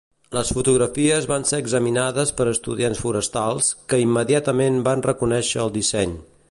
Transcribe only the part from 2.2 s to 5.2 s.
per estudiants forestals, que immediatament van